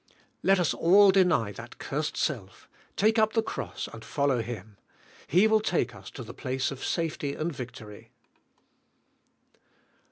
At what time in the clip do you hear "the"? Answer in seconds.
3.33-3.43, 6.23-6.33